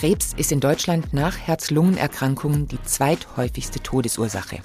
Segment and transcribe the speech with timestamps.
[0.00, 4.60] Krebs ist in Deutschland nach Herz-Lungen-Erkrankungen die zweithäufigste Todesursache.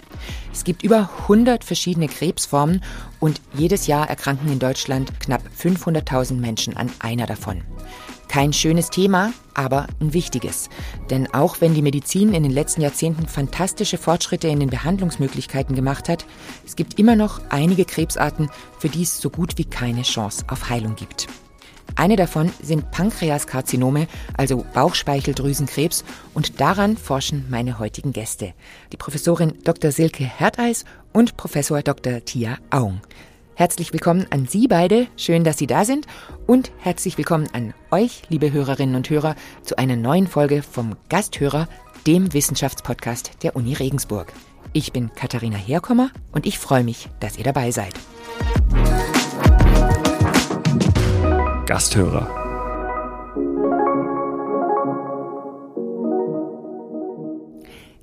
[0.54, 2.82] Es gibt über 100 verschiedene Krebsformen
[3.20, 7.64] und jedes Jahr erkranken in Deutschland knapp 500.000 Menschen an einer davon.
[8.30, 10.70] Kein schönes Thema, aber ein wichtiges.
[11.10, 16.08] Denn auch wenn die Medizin in den letzten Jahrzehnten fantastische Fortschritte in den Behandlungsmöglichkeiten gemacht
[16.08, 16.26] hat,
[16.66, 18.50] es gibt immer noch einige Krebsarten,
[18.80, 21.28] für die es so gut wie keine Chance auf Heilung gibt.
[21.96, 28.54] Eine davon sind Pankreaskarzinome, also Bauchspeicheldrüsenkrebs, und daran forschen meine heutigen Gäste,
[28.92, 29.92] die Professorin Dr.
[29.92, 32.24] Silke Herdeis und Professor Dr.
[32.26, 33.00] Tia Aung.
[33.56, 36.06] Herzlich willkommen an Sie beide, schön, dass Sie da sind
[36.46, 41.70] und herzlich willkommen an euch, liebe Hörerinnen und Hörer, zu einer neuen Folge vom Gasthörer,
[42.06, 44.34] dem Wissenschaftspodcast der Uni Regensburg.
[44.74, 47.94] Ich bin Katharina Herkommer und ich freue mich, dass ihr dabei seid.
[51.66, 52.30] Gasthörer.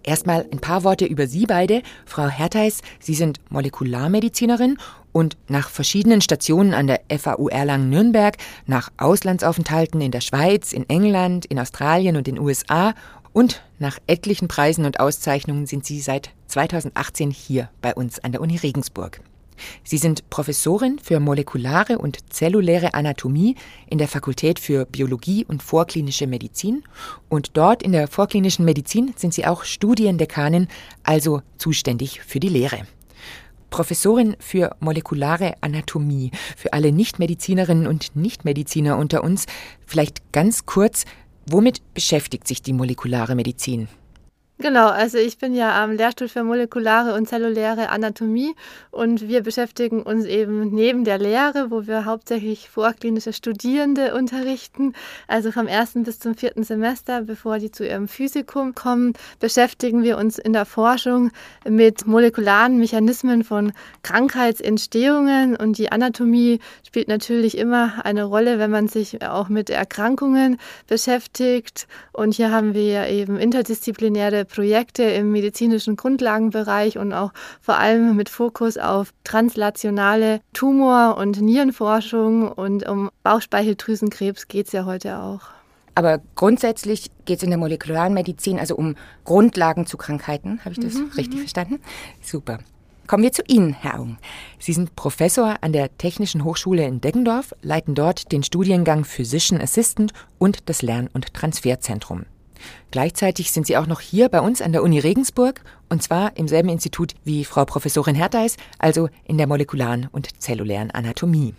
[0.02, 1.82] Erstmal ein paar Worte über Sie beide.
[2.04, 4.78] Frau Hertheis, Sie sind Molekularmedizinerin
[5.12, 11.46] und nach verschiedenen Stationen an der FAU Erlangen-Nürnberg, nach Auslandsaufenthalten in der Schweiz, in England,
[11.46, 12.94] in Australien und den USA
[13.32, 18.40] und nach etlichen Preisen und Auszeichnungen sind Sie seit 2018 hier bei uns an der
[18.40, 19.20] Uni Regensburg.
[19.84, 23.56] Sie sind Professorin für molekulare und zelluläre Anatomie
[23.88, 26.82] in der Fakultät für Biologie und vorklinische Medizin
[27.28, 30.68] und dort in der vorklinischen Medizin sind Sie auch Studiendekanin,
[31.02, 32.86] also zuständig für die Lehre.
[33.70, 36.30] Professorin für molekulare Anatomie.
[36.56, 39.46] Für alle Nichtmedizinerinnen und Nichtmediziner unter uns,
[39.86, 41.06] vielleicht ganz kurz,
[41.46, 43.88] womit beschäftigt sich die molekulare Medizin?
[44.62, 48.54] Genau, also ich bin ja am Lehrstuhl für molekulare und zelluläre Anatomie
[48.92, 54.92] und wir beschäftigen uns eben neben der Lehre, wo wir hauptsächlich vorklinische Studierende unterrichten,
[55.26, 60.16] also vom ersten bis zum vierten Semester, bevor die zu ihrem Physikum kommen, beschäftigen wir
[60.16, 61.32] uns in der Forschung
[61.68, 63.72] mit molekularen Mechanismen von
[64.04, 65.56] Krankheitsentstehungen.
[65.56, 71.88] Und die Anatomie spielt natürlich immer eine Rolle, wenn man sich auch mit Erkrankungen beschäftigt.
[72.12, 78.28] Und hier haben wir eben interdisziplinäre Projekte im medizinischen Grundlagenbereich und auch vor allem mit
[78.28, 85.40] Fokus auf translationale Tumor- und Nierenforschung und um Bauchspeicheldrüsenkrebs geht es ja heute auch.
[85.94, 90.60] Aber grundsätzlich geht es in der molekularen Medizin also um Grundlagen zu Krankheiten.
[90.60, 91.40] Habe ich das mhm, richtig mhm.
[91.40, 91.80] verstanden?
[92.22, 92.58] Super.
[93.06, 94.18] Kommen wir zu Ihnen, Herr Aung.
[94.58, 100.12] Sie sind Professor an der Technischen Hochschule in Deggendorf, leiten dort den Studiengang Physician Assistant
[100.38, 102.26] und das Lern- und Transferzentrum.
[102.90, 106.48] Gleichzeitig sind Sie auch noch hier bei uns an der Uni Regensburg und zwar im
[106.48, 111.54] selben Institut wie Frau Professorin Hertheis, also in der molekularen und zellulären Anatomie.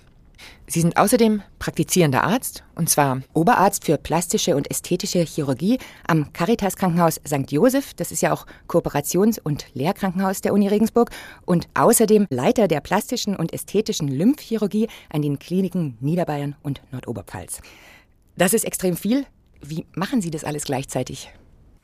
[0.68, 5.78] Sie sind außerdem praktizierender Arzt, und zwar Oberarzt für plastische und ästhetische Chirurgie
[6.08, 7.52] am Caritas Krankenhaus St.
[7.52, 11.12] Joseph, das ist ja auch Kooperations- und Lehrkrankenhaus der Uni Regensburg,
[11.46, 17.62] und außerdem Leiter der plastischen und ästhetischen Lymphchirurgie an den Kliniken Niederbayern und Nordoberpfalz.
[18.38, 19.26] Das ist extrem viel.
[19.66, 21.32] Wie machen Sie das alles gleichzeitig?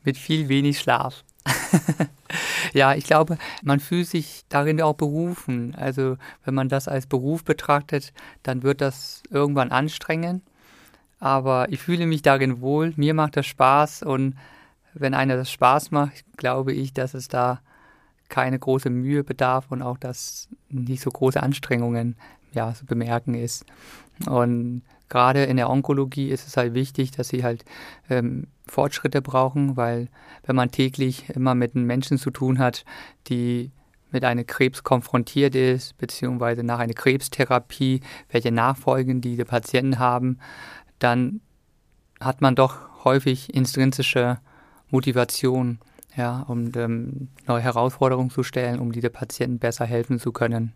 [0.03, 1.23] Mit viel wenig Schlaf.
[2.73, 5.75] ja, ich glaube, man fühlt sich darin auch berufen.
[5.75, 8.13] Also wenn man das als Beruf betrachtet,
[8.43, 10.43] dann wird das irgendwann anstrengend.
[11.19, 14.35] Aber ich fühle mich darin wohl, mir macht das Spaß und
[14.93, 17.61] wenn einer das Spaß macht, glaube ich, dass es da
[18.29, 22.15] keine große Mühe bedarf und auch, dass nicht so große Anstrengungen
[22.53, 23.65] ja, zu bemerken ist.
[24.27, 27.65] Und gerade in der Onkologie ist es halt wichtig, dass sie halt
[28.09, 30.07] ähm, Fortschritte brauchen, weil
[30.45, 32.85] wenn man täglich immer mit Menschen zu tun hat,
[33.27, 33.71] die
[34.11, 40.39] mit einem Krebs konfrontiert ist, beziehungsweise nach einer Krebstherapie, welche Nachfolgen diese Patienten haben,
[40.99, 41.41] dann
[42.19, 44.39] hat man doch häufig intrinsische
[44.89, 45.79] Motivation,
[46.15, 50.73] ja, um ähm, neue Herausforderungen zu stellen, um diese Patienten besser helfen zu können.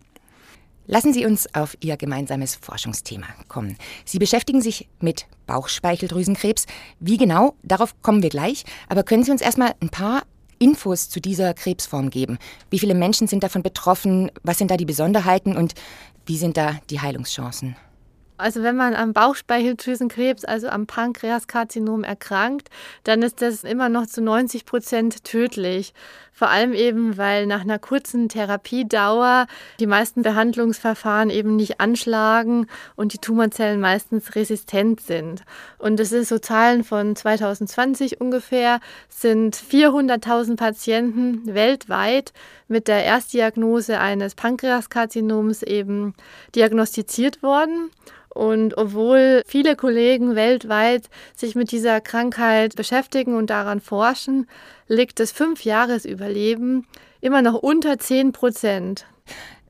[0.86, 3.78] Lassen Sie uns auf Ihr gemeinsames Forschungsthema kommen.
[4.04, 6.66] Sie beschäftigen sich mit Bauchspeicheldrüsenkrebs.
[7.00, 8.64] Wie genau, darauf kommen wir gleich.
[8.88, 10.24] Aber können Sie uns erstmal ein paar
[10.58, 12.38] Infos zu dieser Krebsform geben?
[12.68, 14.30] Wie viele Menschen sind davon betroffen?
[14.42, 15.72] Was sind da die Besonderheiten und
[16.26, 17.76] wie sind da die Heilungschancen?
[18.36, 22.68] Also wenn man am Bauchspeicheldrüsenkrebs, also am Pankreaskarzinom erkrankt,
[23.04, 25.94] dann ist das immer noch zu 90 Prozent tödlich.
[26.36, 29.46] Vor allem eben, weil nach einer kurzen Therapiedauer
[29.78, 32.66] die meisten Behandlungsverfahren eben nicht anschlagen
[32.96, 35.44] und die Tumorzellen meistens resistent sind.
[35.78, 42.32] Und das ist so Zahlen von 2020 ungefähr, sind 400.000 Patienten weltweit
[42.66, 46.14] mit der Erstdiagnose eines Pankreaskarzinoms eben
[46.56, 47.90] diagnostiziert worden.
[48.34, 54.48] Und obwohl viele Kollegen weltweit sich mit dieser Krankheit beschäftigen und daran forschen,
[54.88, 56.86] liegt das Fünfjahresüberleben
[57.20, 59.06] immer noch unter 10 Prozent.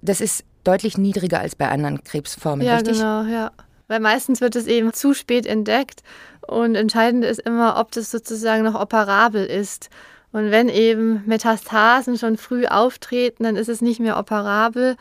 [0.00, 2.99] Das ist deutlich niedriger als bei anderen Krebsformen, ja, richtig?
[2.99, 3.50] Ja, genau, ja.
[3.87, 6.02] Weil meistens wird es eben zu spät entdeckt
[6.46, 9.90] und entscheidend ist immer, ob das sozusagen noch operabel ist.
[10.32, 14.96] Und wenn eben Metastasen schon früh auftreten, dann ist es nicht mehr operabel.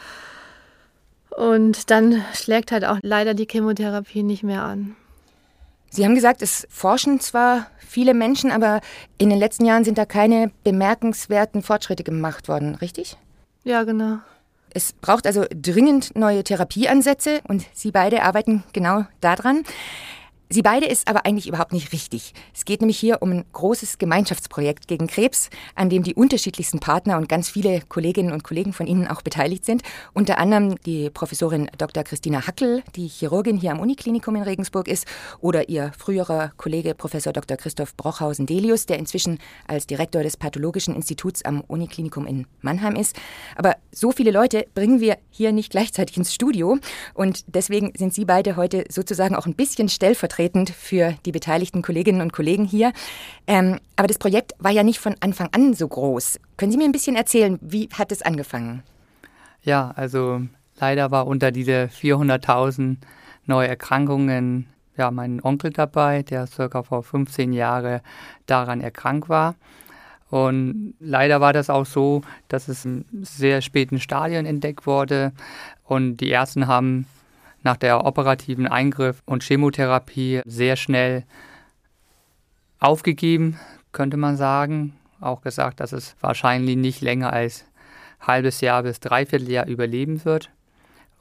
[1.38, 4.96] Und dann schlägt halt auch leider die Chemotherapie nicht mehr an.
[5.90, 8.82] Sie haben gesagt, es forschen zwar viele Menschen, aber
[9.18, 13.18] in den letzten Jahren sind da keine bemerkenswerten Fortschritte gemacht worden, richtig?
[13.64, 14.18] Ja, genau.
[14.74, 19.64] Es braucht also dringend neue Therapieansätze und Sie beide arbeiten genau daran.
[20.54, 22.32] Sie beide ist aber eigentlich überhaupt nicht richtig.
[22.54, 27.18] Es geht nämlich hier um ein großes Gemeinschaftsprojekt gegen Krebs, an dem die unterschiedlichsten Partner
[27.18, 29.82] und ganz viele Kolleginnen und Kollegen von Ihnen auch beteiligt sind.
[30.14, 32.04] Unter anderem die Professorin Dr.
[32.04, 35.08] Christina Hackel, die Chirurgin hier am Uniklinikum in Regensburg ist,
[35.40, 37.58] oder ihr früherer Kollege Professor Dr.
[37.58, 43.16] Christoph Brochhausen-Delius, der inzwischen als Direktor des Pathologischen Instituts am Uniklinikum in Mannheim ist.
[43.56, 46.78] Aber so viele Leute bringen wir hier nicht gleichzeitig ins Studio
[47.16, 51.82] und deswegen sind Sie beide heute sozusagen auch ein bisschen stellvertretend stellvertretend für die beteiligten
[51.82, 52.92] Kolleginnen und Kollegen hier.
[53.48, 56.40] Ähm, aber das Projekt war ja nicht von Anfang an so groß.
[56.58, 58.84] Können Sie mir ein bisschen erzählen, wie hat es angefangen?
[59.64, 60.42] Ja, also
[60.80, 62.98] leider war unter diese 400.000
[63.46, 64.68] neue Erkrankungen
[64.98, 68.02] ja mein Onkel dabei, der circa vor 15 Jahren
[68.46, 69.56] daran erkrankt war.
[70.30, 75.32] Und leider war das auch so, dass es in sehr späten Stadien entdeckt wurde.
[75.84, 77.06] Und die Ärzte haben
[77.64, 81.24] nach der operativen Eingriff und Chemotherapie sehr schnell
[82.80, 83.60] aufgegeben,
[83.92, 84.96] könnte man sagen.
[85.22, 87.66] Auch gesagt, dass es wahrscheinlich nicht länger als
[88.20, 90.50] halbes Jahr bis dreiviertel Jahr überleben wird.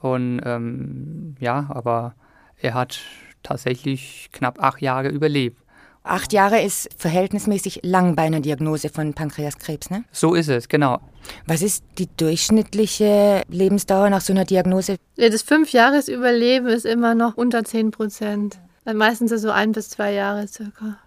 [0.00, 2.14] Und ähm, ja, aber
[2.60, 3.00] er hat
[3.44, 5.61] tatsächlich knapp acht Jahre überlebt.
[6.04, 10.04] Acht Jahre ist verhältnismäßig lang bei einer Diagnose von Pankreaskrebs, ne?
[10.10, 10.98] So ist es, genau.
[11.46, 14.96] Was ist die durchschnittliche Lebensdauer nach so einer Diagnose?
[15.16, 18.58] Ja, das Fünfjahresüberleben ist immer noch unter 10 Prozent.
[18.84, 20.98] Meistens so ein bis zwei Jahre circa.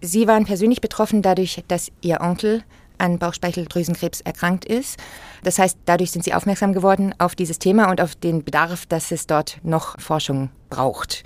[0.00, 2.62] Sie waren persönlich betroffen dadurch, dass Ihr Onkel
[2.98, 4.98] an Bauchspeicheldrüsenkrebs erkrankt ist.
[5.42, 9.10] Das heißt, dadurch sind Sie aufmerksam geworden auf dieses Thema und auf den Bedarf, dass
[9.10, 11.24] es dort noch Forschung braucht.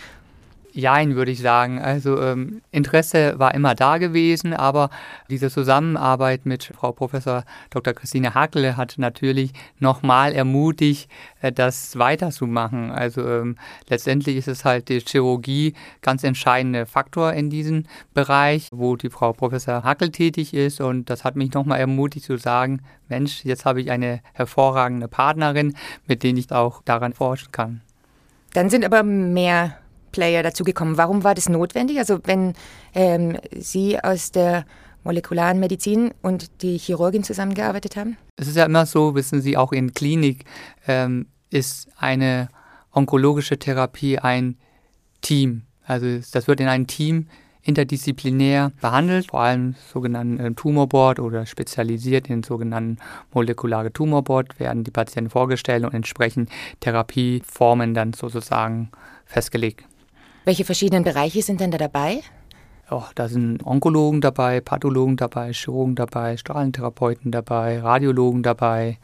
[0.74, 1.78] Jein, würde ich sagen.
[1.78, 4.88] Also ähm, Interesse war immer da gewesen, aber
[5.28, 7.92] diese Zusammenarbeit mit Frau Professor Dr.
[7.92, 11.10] Christine Hackle hat natürlich nochmal ermutigt,
[11.42, 12.90] äh, das weiterzumachen.
[12.90, 13.56] Also ähm,
[13.88, 17.84] letztendlich ist es halt die Chirurgie ganz entscheidender Faktor in diesem
[18.14, 22.38] Bereich, wo die Frau Professor Hackle tätig ist und das hat mich nochmal ermutigt zu
[22.38, 25.76] sagen, Mensch, jetzt habe ich eine hervorragende Partnerin,
[26.06, 27.82] mit der ich auch daran forschen kann.
[28.54, 29.76] Dann sind aber mehr
[30.12, 30.96] Player dazugekommen.
[30.96, 31.98] Warum war das notwendig?
[31.98, 32.54] Also wenn
[32.94, 34.64] ähm, Sie aus der
[35.04, 38.16] molekularen Medizin und die Chirurgin zusammengearbeitet haben?
[38.36, 40.44] Es ist ja immer so, wissen Sie, auch in Klinik
[40.86, 42.48] ähm, ist eine
[42.92, 44.56] onkologische Therapie ein
[45.20, 45.62] Team.
[45.84, 47.26] Also das wird in einem Team
[47.62, 52.98] interdisziplinär behandelt, vor allem sogenannten äh, Tumorboard oder spezialisiert in sogenannten
[53.32, 56.50] molekulare Tumorboard werden die Patienten vorgestellt und entsprechend
[56.80, 58.90] Therapieformen dann sozusagen
[59.26, 59.84] festgelegt.
[60.44, 62.20] Welche verschiedenen Bereiche sind denn da dabei?
[62.90, 68.98] Oh, da sind Onkologen dabei, Pathologen dabei, Chirurgen dabei, Strahlentherapeuten dabei, Radiologen dabei.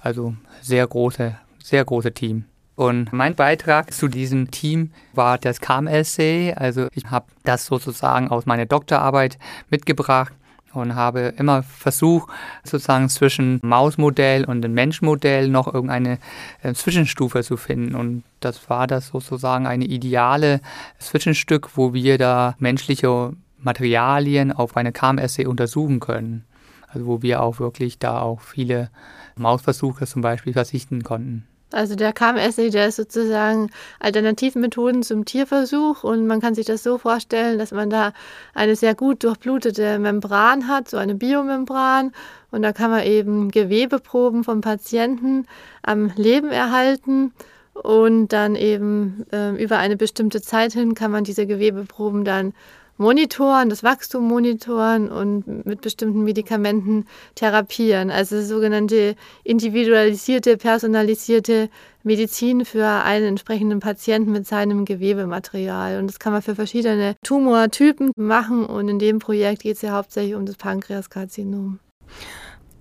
[0.00, 2.44] Also sehr große, sehr große Team.
[2.74, 6.54] Und mein Beitrag zu diesem Team war das CAM-Essay.
[6.54, 9.38] Also ich habe das sozusagen aus meiner Doktorarbeit
[9.70, 10.34] mitgebracht
[10.72, 12.28] und habe immer versucht,
[12.64, 16.18] sozusagen zwischen Mausmodell und dem Menschmodell noch irgendeine
[16.62, 17.94] äh, Zwischenstufe zu finden.
[17.94, 20.60] Und das war das sozusagen eine ideale
[20.98, 26.44] Zwischenstück, wo wir da menschliche Materialien auf eine KMSC untersuchen können.
[26.88, 28.90] Also wo wir auch wirklich da auch viele
[29.36, 31.46] Mausversuche zum Beispiel verzichten konnten.
[31.72, 36.96] Also der KM-Essay, der ist sozusagen Alternativmethoden zum Tierversuch und man kann sich das so
[36.96, 38.12] vorstellen, dass man da
[38.54, 42.12] eine sehr gut durchblutete Membran hat, so eine Biomembran.
[42.52, 45.46] Und da kann man eben Gewebeproben vom Patienten
[45.82, 47.32] am Leben erhalten.
[47.74, 52.54] Und dann eben äh, über eine bestimmte Zeit hin kann man diese Gewebeproben dann
[52.96, 58.10] monitoren, das Wachstum monitoren und mit bestimmten Medikamenten therapieren.
[58.10, 61.68] Also sogenannte individualisierte, personalisierte
[62.02, 65.98] Medizin für einen entsprechenden Patienten mit seinem Gewebematerial.
[65.98, 68.64] Und das kann man für verschiedene Tumortypen machen.
[68.64, 71.80] Und in dem Projekt geht es ja hauptsächlich um das Pankreaskarzinom.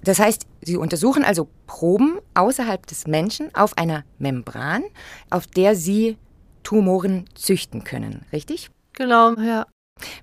[0.04, 4.84] Das heißt, Sie untersuchen also Proben außerhalb des Menschen auf einer Membran,
[5.32, 6.18] auf der Sie
[6.64, 8.70] Tumoren züchten können, richtig?
[8.94, 9.66] Genau, ja.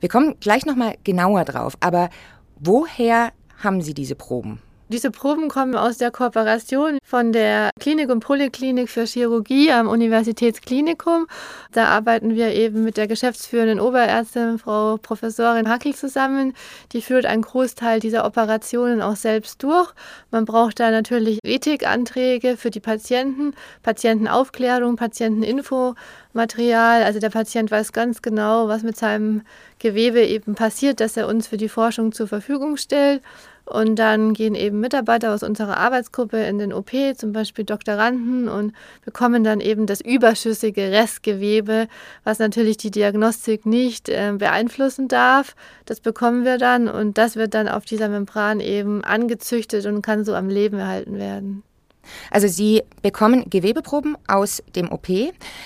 [0.03, 2.11] Wir kommen gleich nochmal genauer drauf, aber
[2.59, 4.61] woher haben Sie diese Proben?
[4.93, 11.29] Diese Proben kommen aus der Kooperation von der Klinik und Polyklinik für Chirurgie am Universitätsklinikum.
[11.73, 16.53] Da arbeiten wir eben mit der geschäftsführenden Oberärztin, Frau Professorin Hackel, zusammen.
[16.93, 19.95] Die führt einen Großteil dieser Operationen auch selbst durch.
[20.31, 27.03] Man braucht da natürlich Ethikanträge für die Patienten, Patientenaufklärung, Patienteninfomaterial.
[27.03, 29.41] Also der Patient weiß ganz genau, was mit seinem
[29.79, 33.23] Gewebe eben passiert, dass er uns für die Forschung zur Verfügung stellt.
[33.65, 38.73] Und dann gehen eben Mitarbeiter aus unserer Arbeitsgruppe in den OP, zum Beispiel Doktoranden, und
[39.05, 41.89] bekommen dann eben das überschüssige Restgewebe,
[42.25, 45.55] was natürlich die Diagnostik nicht äh, beeinflussen darf.
[45.87, 50.25] Das bekommen wir dann und das wird dann auf dieser Membran eben angezüchtet und kann
[50.25, 51.63] so am Leben erhalten werden.
[52.31, 55.09] Also Sie bekommen Gewebeproben aus dem OP.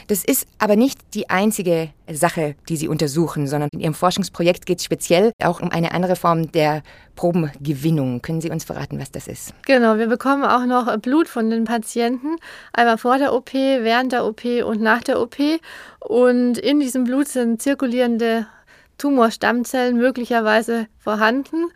[0.07, 4.79] Das ist aber nicht die einzige Sache, die Sie untersuchen, sondern in Ihrem Forschungsprojekt geht
[4.79, 6.83] es speziell auch um eine andere Form der
[7.15, 8.23] Probengewinnung.
[8.23, 9.55] Können Sie uns verraten, was das ist?
[9.65, 12.37] Genau, wir bekommen auch noch Blut von den Patienten,
[12.73, 15.37] einmal vor der OP, während der OP und nach der OP.
[16.01, 18.47] Und in diesem Blut sind zirkulierende
[18.99, 21.67] Tumorstammzellen möglicherweise vorhanden.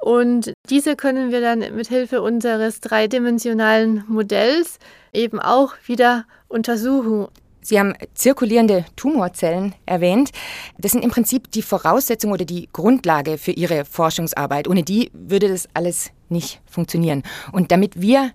[0.00, 4.78] Und diese können wir dann mit Hilfe unseres dreidimensionalen Modells
[5.12, 7.28] eben auch wieder untersuchen.
[7.60, 10.30] Sie haben zirkulierende Tumorzellen erwähnt.
[10.78, 14.68] Das sind im Prinzip die Voraussetzung oder die Grundlage für Ihre Forschungsarbeit.
[14.68, 17.24] Ohne die würde das alles nicht funktionieren.
[17.52, 18.32] Und damit wir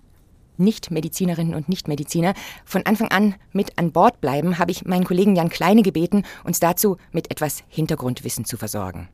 [0.56, 2.34] Nichtmedizinerinnen und Nichtmediziner
[2.64, 6.60] von Anfang an mit an Bord bleiben, habe ich meinen Kollegen Jan Kleine gebeten, uns
[6.60, 9.08] dazu mit etwas Hintergrundwissen zu versorgen.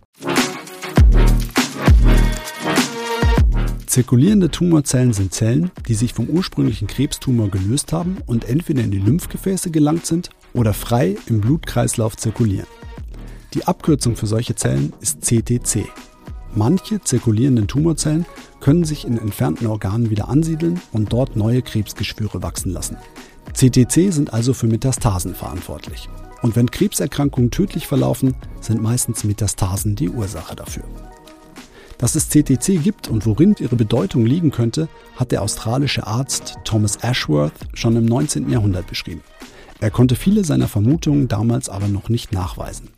[3.90, 9.00] Zirkulierende Tumorzellen sind Zellen, die sich vom ursprünglichen Krebstumor gelöst haben und entweder in die
[9.00, 12.68] Lymphgefäße gelangt sind oder frei im Blutkreislauf zirkulieren.
[13.52, 15.88] Die Abkürzung für solche Zellen ist CTC.
[16.54, 18.26] Manche zirkulierenden Tumorzellen
[18.59, 22.97] können sich in entfernten Organen wieder ansiedeln und dort neue Krebsgeschwüre wachsen lassen.
[23.52, 26.09] CTC sind also für Metastasen verantwortlich.
[26.42, 30.85] Und wenn Krebserkrankungen tödlich verlaufen, sind meistens Metastasen die Ursache dafür.
[31.99, 36.97] Dass es CTC gibt und worin ihre Bedeutung liegen könnte, hat der australische Arzt Thomas
[37.02, 38.49] Ashworth schon im 19.
[38.49, 39.23] Jahrhundert beschrieben.
[39.81, 42.91] Er konnte viele seiner Vermutungen damals aber noch nicht nachweisen.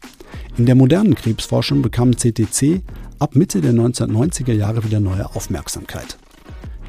[0.57, 2.83] In der modernen Krebsforschung bekam CTC
[3.19, 6.19] ab Mitte der 1990er Jahre wieder neue Aufmerksamkeit.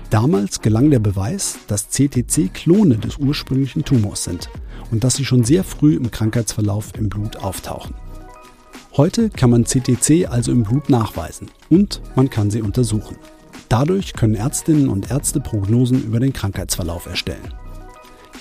[0.10, 4.50] Damals gelang der Beweis, dass CTC Klone des ursprünglichen Tumors sind
[4.92, 7.96] und dass sie schon sehr früh im Krankheitsverlauf im Blut auftauchen.
[8.96, 13.18] Heute kann man CTC also im Blut nachweisen und man kann sie untersuchen.
[13.70, 17.54] Dadurch können Ärztinnen und Ärzte Prognosen über den Krankheitsverlauf erstellen.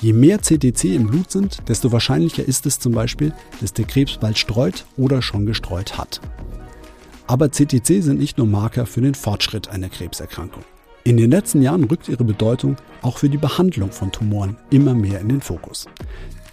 [0.02, 4.18] Je mehr CTC im Blut sind, desto wahrscheinlicher ist es zum Beispiel, dass der Krebs
[4.18, 6.20] bald streut oder schon gestreut hat.
[7.28, 10.64] Aber CTC sind nicht nur Marker für den Fortschritt einer Krebserkrankung.
[11.04, 15.20] In den letzten Jahren rückt ihre Bedeutung auch für die Behandlung von Tumoren immer mehr
[15.20, 15.86] in den Fokus.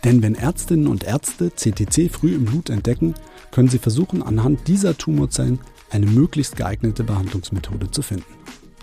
[0.04, 3.16] Denn wenn Ärztinnen und Ärzte CTC früh im Blut entdecken,
[3.50, 5.58] können sie versuchen, anhand dieser Tumorzellen
[5.90, 8.32] eine möglichst geeignete Behandlungsmethode zu finden.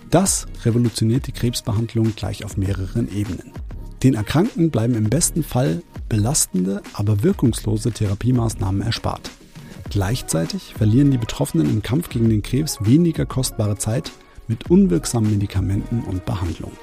[0.09, 3.53] Das revolutioniert die Krebsbehandlung gleich auf mehreren Ebenen.
[4.03, 9.31] Den Erkrankten bleiben im besten Fall belastende, aber wirkungslose Therapiemaßnahmen erspart.
[9.89, 14.11] Gleichzeitig verlieren die Betroffenen im Kampf gegen den Krebs weniger kostbare Zeit
[14.47, 16.77] mit unwirksamen Medikamenten und Behandlungen.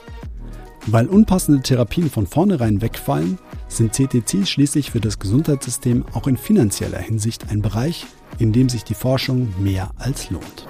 [0.86, 6.98] Weil unpassende Therapien von vornherein wegfallen, sind CTCs schließlich für das Gesundheitssystem auch in finanzieller
[6.98, 8.06] Hinsicht ein Bereich,
[8.38, 10.66] in dem sich die Forschung mehr als lohnt.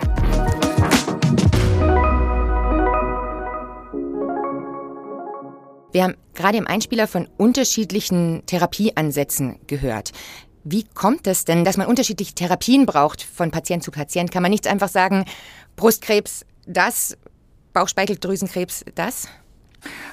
[5.95, 10.11] Wir haben gerade im Einspieler von unterschiedlichen Therapieansätzen gehört.
[10.65, 14.33] Wie kommt es denn, dass man unterschiedliche Therapien braucht von Patient zu Patient?
[14.33, 15.25] Kann man nicht einfach sagen,
[15.77, 17.17] Brustkrebs das,
[17.75, 19.29] Bauchspeicheldrüsenkrebs das?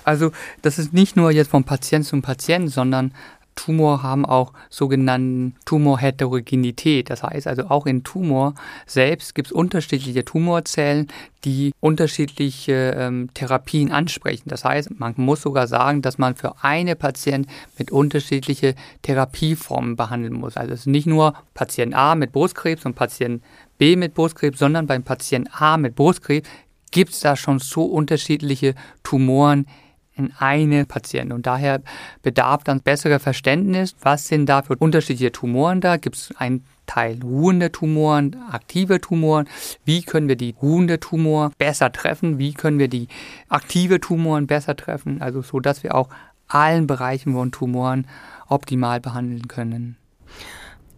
[0.04, 3.16] Also das ist nicht nur jetzt von Patient zu Patient, sondern
[3.56, 7.10] Tumor haben auch sogenannten Tumorheterogenität.
[7.10, 8.56] Das heißt also auch in Tumor
[8.86, 11.08] selbst gibt es unterschiedliche Tumorzellen,
[11.44, 14.50] die unterschiedliche ähm, Therapien ansprechen.
[14.50, 20.34] Das heißt, man muss sogar sagen, dass man für eine Patient mit unterschiedliche Therapieformen behandeln
[20.34, 20.58] muss.
[20.58, 23.44] Also es ist nicht nur Patient A mit Brustkrebs und Patient
[23.78, 26.48] B mit Brustkrebs, sondern beim Patient A mit Brustkrebs
[26.92, 29.66] gibt es da schon so unterschiedliche Tumoren
[30.16, 31.34] in eine Patienten.
[31.34, 31.82] Und daher
[32.22, 35.98] bedarf dann besserer Verständnis, was sind da für unterschiedliche Tumoren da?
[35.98, 39.48] Gibt es einen Teil ruhende Tumoren, aktive Tumoren?
[39.86, 42.38] Wie können wir die ruhende Tumor besser treffen?
[42.38, 43.08] Wie können wir die
[43.48, 45.22] aktive Tumoren besser treffen?
[45.22, 46.10] Also so, dass wir auch
[46.48, 48.08] allen Bereichen von Tumoren
[48.50, 49.96] optimal behandeln können.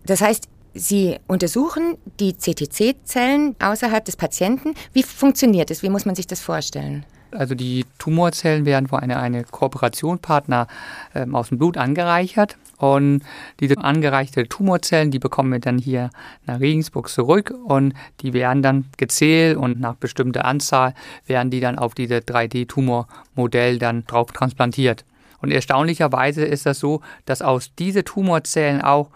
[0.06, 4.74] Das heißt, Sie untersuchen die CTC-Zellen außerhalb des Patienten.
[4.92, 5.84] Wie funktioniert es?
[5.84, 7.06] Wie muss man sich das vorstellen?
[7.34, 10.68] Also die Tumorzellen werden von einem eine Kooperationspartner
[11.14, 13.22] äh, aus dem Blut angereichert und
[13.60, 16.10] diese angereichte Tumorzellen, die bekommen wir dann hier
[16.46, 20.94] nach Regensburg zurück und die werden dann gezählt und nach bestimmter Anzahl
[21.26, 25.06] werden die dann auf diese 3D-Tumormodell dann drauf transplantiert.
[25.42, 29.10] Und erstaunlicherweise ist das so, dass aus diese Tumorzellen auch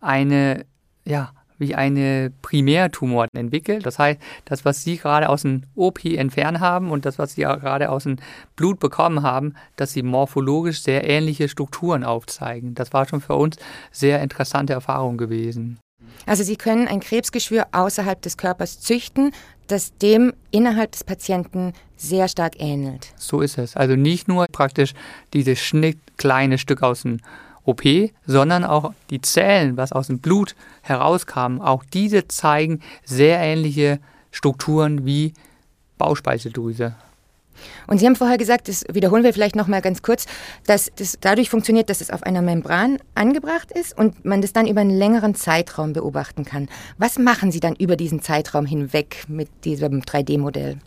[0.00, 0.64] eine
[1.04, 3.86] ja, wie eine Primärtumor entwickelt.
[3.86, 7.42] Das heißt, das, was Sie gerade aus dem OP entfernt haben und das, was Sie
[7.42, 8.16] gerade aus dem
[8.56, 12.74] Blut bekommen haben, dass sie morphologisch sehr ähnliche Strukturen aufzeigen.
[12.74, 13.56] Das war schon für uns
[13.90, 15.78] sehr interessante Erfahrung gewesen.
[16.26, 19.32] Also Sie können ein Krebsgeschwür außerhalb des Körpers züchten,
[19.66, 23.08] das dem innerhalb des Patienten sehr stark ähnelt.
[23.16, 23.76] So ist es.
[23.76, 24.92] Also nicht nur praktisch
[25.32, 27.18] dieses Schnitt kleine Stück aus dem
[27.64, 27.82] OP,
[28.26, 34.00] sondern auch die Zellen, was aus dem Blut herauskam, auch diese zeigen sehr ähnliche
[34.30, 35.34] Strukturen wie
[35.98, 36.94] Bauchspeicheldrüse.
[37.86, 40.26] Und Sie haben vorher gesagt, das wiederholen wir vielleicht noch mal ganz kurz,
[40.66, 44.66] dass das dadurch funktioniert, dass es auf einer Membran angebracht ist und man das dann
[44.66, 46.68] über einen längeren Zeitraum beobachten kann.
[46.98, 50.78] Was machen Sie dann über diesen Zeitraum hinweg mit diesem 3D-Modell?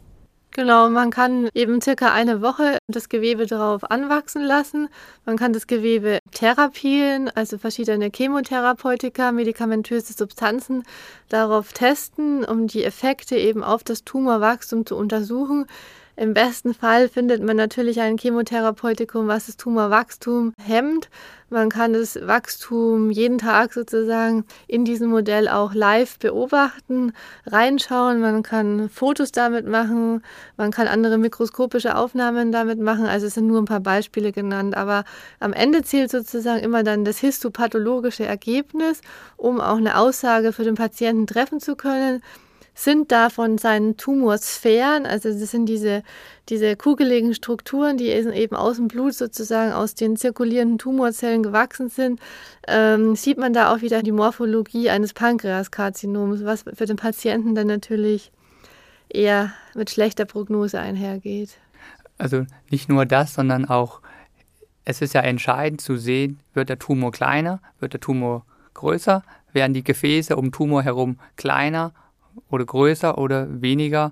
[0.55, 4.87] Genau, man kann eben circa eine Woche das Gewebe darauf anwachsen lassen.
[5.25, 10.83] Man kann das Gewebe therapieren, also verschiedene Chemotherapeutika, medikamentöse Substanzen
[11.27, 15.65] darauf testen, um die Effekte eben auf das Tumorwachstum zu untersuchen.
[16.17, 21.09] Im besten Fall findet man natürlich ein Chemotherapeutikum, was das Tumorwachstum hemmt.
[21.49, 27.11] Man kann das Wachstum jeden Tag sozusagen in diesem Modell auch live beobachten,
[27.45, 28.21] reinschauen.
[28.21, 30.23] Man kann Fotos damit machen,
[30.55, 33.05] man kann andere mikroskopische Aufnahmen damit machen.
[33.05, 35.03] Also es sind nur ein paar Beispiele genannt, aber
[35.41, 39.01] am Ende zählt sozusagen immer dann das histopathologische Ergebnis,
[39.35, 42.21] um auch eine Aussage für den Patienten treffen zu können
[42.75, 46.03] sind da von seinen Tumorsphären, also das sind diese,
[46.49, 52.19] diese kugeligen Strukturen, die eben aus dem Blut sozusagen aus den zirkulierenden Tumorzellen gewachsen sind,
[52.67, 57.67] ähm, sieht man da auch wieder die Morphologie eines Pankreaskarzinoms, was für den Patienten dann
[57.67, 58.31] natürlich
[59.07, 61.51] eher mit schlechter Prognose einhergeht.
[62.17, 64.01] Also nicht nur das, sondern auch,
[64.83, 69.23] es ist ja entscheidend zu sehen, wird der Tumor kleiner, wird der Tumor größer,
[69.53, 71.93] werden die Gefäße um Tumor herum kleiner
[72.49, 74.11] oder größer oder weniger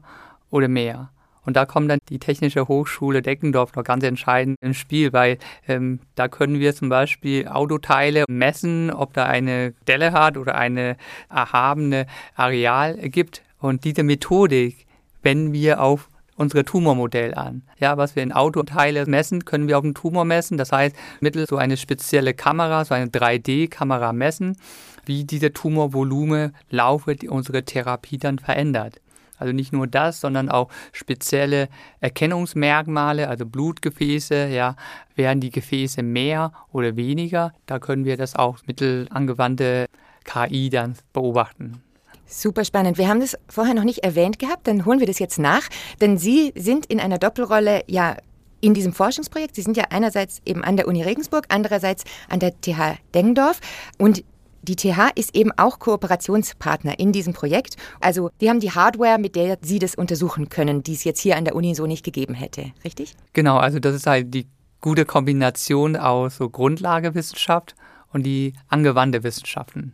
[0.50, 1.10] oder mehr.
[1.46, 6.00] Und da kommt dann die Technische Hochschule Deckendorf noch ganz entscheidend ins Spiel, weil ähm,
[6.16, 10.96] da können wir zum Beispiel Autoteile messen, ob da eine Delle hat oder eine
[11.30, 13.42] erhabene Areal gibt.
[13.60, 14.86] Und diese Methodik
[15.22, 17.62] wenden wir auf unsere Tumormodell an.
[17.78, 20.58] Ja, was wir in Autoteile messen, können wir auf dem Tumor messen.
[20.58, 24.58] Das heißt, mittels so eine spezielle Kamera, so eine 3D-Kamera messen
[25.06, 29.00] wie diese Tumorvolumen laufe unsere Therapie dann verändert.
[29.38, 31.68] Also nicht nur das, sondern auch spezielle
[32.00, 34.76] Erkennungsmerkmale, also Blutgefäße, ja,
[35.16, 37.52] werden die Gefäße mehr oder weniger.
[37.66, 39.88] Da können wir das auch mittels angewandte
[40.24, 41.82] KI dann beobachten.
[42.26, 42.98] Super spannend.
[42.98, 45.64] Wir haben das vorher noch nicht erwähnt gehabt, dann holen wir das jetzt nach,
[46.00, 48.16] denn Sie sind in einer Doppelrolle ja
[48.62, 49.56] in diesem Forschungsprojekt.
[49.56, 53.60] Sie sind ja einerseits eben an der Uni Regensburg, andererseits an der TH Dengendorf
[53.98, 54.24] und
[54.64, 57.76] die TH ist eben auch Kooperationspartner in diesem Projekt.
[58.00, 61.38] Also die haben die Hardware, mit der Sie das untersuchen können, die es jetzt hier
[61.38, 63.16] an der Uni so nicht gegeben hätte, richtig?
[63.34, 64.48] Genau, also das ist halt die
[64.82, 67.76] gute Kombination aus so Grundlagewissenschaft
[68.12, 69.94] und die angewandte Wissenschaften.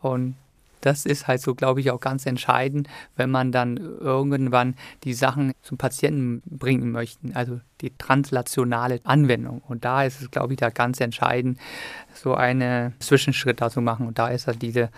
[0.00, 0.36] Und
[0.80, 5.52] das ist halt so, glaube ich, auch ganz entscheidend, wenn man dann irgendwann die Sachen
[5.62, 9.62] zum Patienten bringen möchte, also die translationale Anwendung.
[9.66, 11.58] Und da ist es, glaube ich, da ganz entscheidend,
[12.14, 14.06] so einen Zwischenschritt da zu machen.
[14.06, 14.90] Und da ist halt diese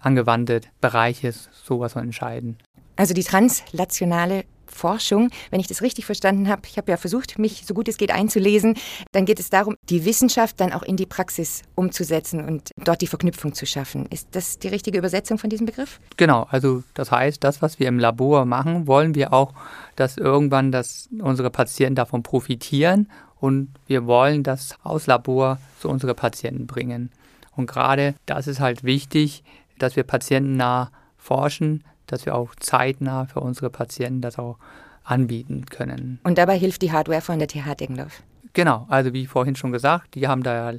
[0.00, 2.62] angewandte Bereiche sowas von entscheidend.
[2.96, 4.44] Also die translationale
[4.76, 7.96] Forschung, wenn ich das richtig verstanden habe, ich habe ja versucht, mich so gut es
[7.96, 8.74] geht einzulesen,
[9.12, 13.06] dann geht es darum, die Wissenschaft dann auch in die Praxis umzusetzen und dort die
[13.06, 14.06] Verknüpfung zu schaffen.
[14.06, 15.98] Ist das die richtige Übersetzung von diesem Begriff?
[16.16, 19.52] Genau, also das heißt, das, was wir im Labor machen, wollen wir auch,
[19.96, 23.10] dass irgendwann dass unsere Patienten davon profitieren
[23.40, 27.10] und wir wollen das aus Labor zu unseren Patienten bringen.
[27.54, 29.42] Und gerade das ist halt wichtig,
[29.78, 34.58] dass wir patientennah forschen, dass wir auch zeitnah für unsere Patienten das auch
[35.04, 36.20] anbieten können.
[36.24, 38.22] Und dabei hilft die Hardware von der TH Deggendorf?
[38.52, 40.72] Genau, also wie vorhin schon gesagt, die haben da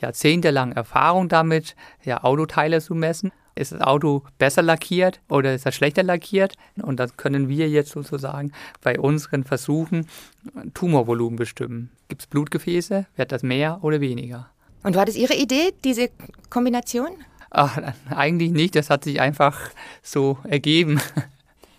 [0.00, 1.74] jahrzehntelang Erfahrung damit,
[2.04, 3.32] ja, Autoteile zu messen.
[3.56, 6.54] ist das Auto besser lackiert oder ist das schlechter lackiert?
[6.82, 8.52] Und das können wir jetzt sozusagen
[8.82, 10.06] bei unseren Versuchen
[10.74, 11.90] Tumorvolumen bestimmen.
[12.08, 13.06] Gibt es Blutgefäße?
[13.16, 14.50] Wird das mehr oder weniger?
[14.82, 16.10] Und war das Ihre Idee, diese
[16.50, 17.08] Kombination?
[17.58, 17.78] Ach,
[18.10, 18.76] eigentlich nicht.
[18.76, 19.58] Das hat sich einfach
[20.02, 21.00] so ergeben.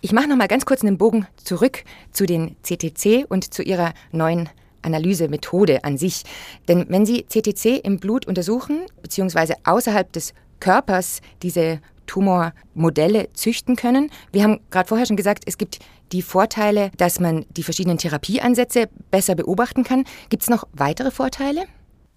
[0.02, 3.94] Ich mache noch mal ganz kurz einen Bogen zurück zu den CTC und zu Ihrer
[4.12, 4.50] neuen
[4.82, 6.24] Analysemethode an sich.
[6.68, 14.10] Denn wenn Sie CTC im Blut untersuchen, beziehungsweise außerhalb des Körpers diese Tumormodelle züchten können.
[14.32, 15.80] Wir haben gerade vorher schon gesagt, es gibt
[16.12, 20.06] die Vorteile, dass man die verschiedenen Therapieansätze besser beobachten kann.
[20.30, 21.66] Gibt es noch weitere Vorteile?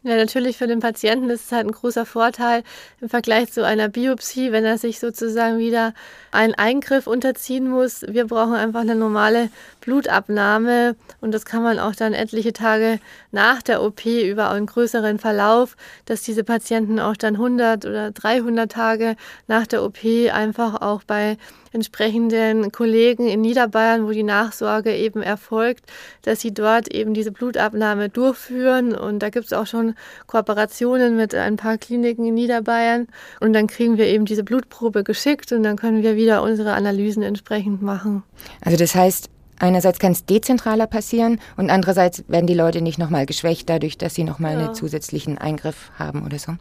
[0.02, 2.62] Ja, natürlich für den Patienten ist es halt ein großer Vorteil
[3.02, 5.92] im Vergleich zu einer Biopsie, wenn er sich sozusagen wieder
[6.32, 8.00] einen Eingriff unterziehen muss.
[8.08, 9.50] Wir brauchen einfach eine normale
[9.80, 12.98] Blutabnahme und das kann man auch dann etliche Tage
[13.32, 18.70] nach der OP über einen größeren Verlauf, dass diese Patienten auch dann 100 oder 300
[18.70, 19.16] Tage
[19.46, 19.98] nach der OP
[20.32, 21.36] einfach auch bei
[21.72, 25.84] entsprechenden Kollegen in Niederbayern, wo die Nachsorge eben erfolgt,
[26.22, 28.94] dass sie dort eben diese Blutabnahme durchführen.
[28.94, 29.94] Und da gibt es auch schon
[30.26, 33.06] Kooperationen mit ein paar Kliniken in Niederbayern.
[33.40, 37.22] Und dann kriegen wir eben diese Blutprobe geschickt und dann können wir wieder unsere Analysen
[37.22, 38.24] entsprechend machen.
[38.60, 43.26] Also das heißt, Einerseits kann es dezentraler passieren und andererseits werden die Leute nicht nochmal
[43.26, 44.64] geschwächt dadurch, dass sie nochmal ja.
[44.64, 46.56] einen zusätzlichen Eingriff haben oder so.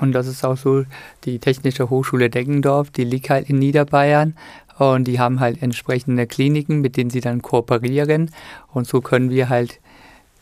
[0.00, 0.84] Und das ist auch so,
[1.24, 4.34] die Technische Hochschule Deggendorf, die liegt halt in Niederbayern
[4.76, 8.32] und die haben halt entsprechende Kliniken, mit denen sie dann kooperieren.
[8.72, 9.78] Und so können wir halt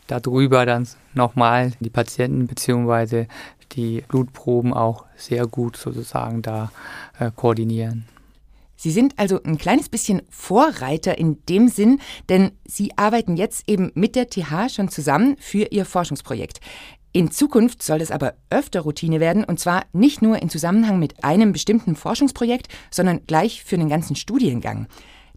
[0.07, 3.27] darüber dann nochmal die Patienten bzw.
[3.73, 6.73] die Blutproben auch sehr gut sozusagen da
[7.19, 8.07] äh, koordinieren.
[8.83, 13.93] Sie sind also ein kleines bisschen Vorreiter in dem Sinn, denn Sie arbeiten jetzt eben
[13.93, 16.61] mit der TH schon zusammen für Ihr Forschungsprojekt.
[17.13, 21.23] In Zukunft soll es aber öfter Routine werden, und zwar nicht nur in Zusammenhang mit
[21.23, 24.87] einem bestimmten Forschungsprojekt, sondern gleich für den ganzen Studiengang.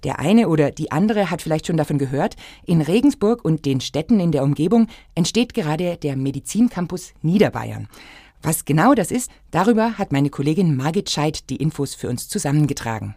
[0.06, 4.21] Der eine oder die andere hat vielleicht schon davon gehört, in Regensburg und den Städten
[4.21, 7.89] in der Umgebung entsteht gerade der Medizincampus Niederbayern.
[8.41, 13.15] Was genau das ist, darüber hat meine Kollegin Margit Scheidt die Infos für uns zusammengetragen.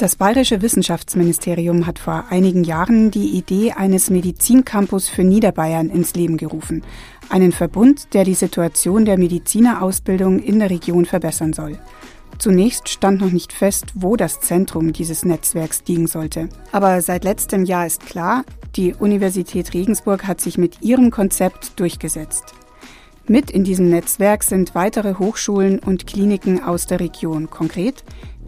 [0.00, 6.38] Das Bayerische Wissenschaftsministerium hat vor einigen Jahren die Idee eines Medizincampus für Niederbayern ins Leben
[6.38, 6.82] gerufen.
[7.28, 11.78] Einen Verbund, der die Situation der Medizinerausbildung in der Region verbessern soll.
[12.38, 16.48] Zunächst stand noch nicht fest, wo das Zentrum dieses Netzwerks liegen sollte.
[16.72, 18.44] Aber seit letztem Jahr ist klar,
[18.76, 22.54] die Universität Regensburg hat sich mit ihrem Konzept durchgesetzt.
[23.26, 28.02] Mit in diesem Netzwerk sind weitere Hochschulen und Kliniken aus der Region, konkret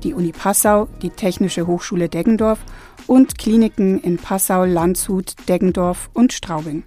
[0.04, 2.60] die Uni Passau, die Technische Hochschule Deggendorf
[3.06, 6.84] und Kliniken in Passau, Landshut, Deggendorf und Straubing.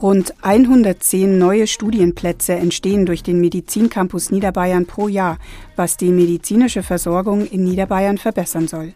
[0.00, 5.38] Rund 110 neue Studienplätze entstehen durch den Medizincampus Niederbayern pro Jahr,
[5.76, 8.92] was die medizinische Versorgung in Niederbayern verbessern soll.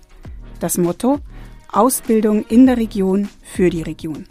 [0.60, 1.18] Das Motto
[1.72, 4.26] Ausbildung in der Region für die Region.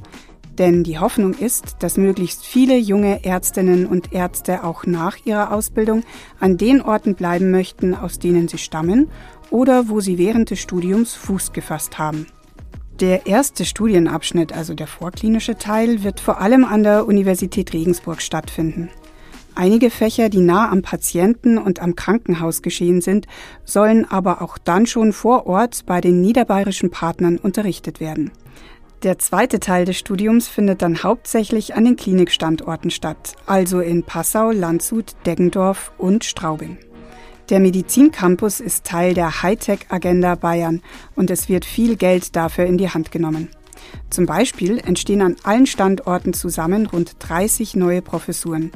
[0.57, 6.03] Denn die Hoffnung ist, dass möglichst viele junge Ärztinnen und Ärzte auch nach ihrer Ausbildung
[6.39, 9.09] an den Orten bleiben möchten, aus denen sie stammen
[9.51, 12.27] oder wo sie während des Studiums Fuß gefasst haben.
[12.99, 18.89] Der erste Studienabschnitt, also der vorklinische Teil, wird vor allem an der Universität Regensburg stattfinden.
[19.53, 23.27] Einige Fächer, die nah am Patienten und am Krankenhaus geschehen sind,
[23.65, 28.31] sollen aber auch dann schon vor Ort bei den niederbayerischen Partnern unterrichtet werden.
[29.03, 34.49] Der zweite Teil des Studiums findet dann hauptsächlich an den Klinikstandorten statt, also in Passau,
[34.49, 36.79] Landshut, Deggendorf und Straubing.
[37.49, 40.81] Der Medizincampus ist Teil der Hightech-Agenda Bayern
[41.15, 43.49] und es wird viel Geld dafür in die Hand genommen.
[44.09, 48.71] Zum Beispiel entstehen an allen Standorten zusammen rund 30 neue Professuren.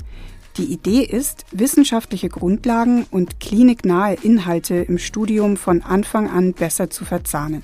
[0.58, 7.06] Die Idee ist, wissenschaftliche Grundlagen und kliniknahe Inhalte im Studium von Anfang an besser zu
[7.06, 7.64] verzahnen.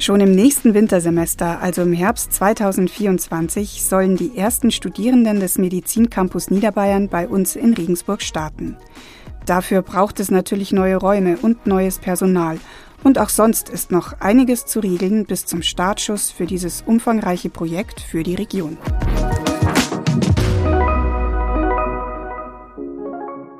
[0.00, 7.08] Schon im nächsten Wintersemester, also im Herbst 2024, sollen die ersten Studierenden des Medizincampus Niederbayern
[7.08, 8.78] bei uns in Regensburg starten.
[9.44, 12.58] Dafür braucht es natürlich neue Räume und neues Personal.
[13.04, 18.00] Und auch sonst ist noch einiges zu regeln bis zum Startschuss für dieses umfangreiche Projekt
[18.00, 18.78] für die Region.